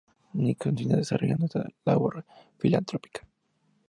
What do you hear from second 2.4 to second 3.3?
filantrópica.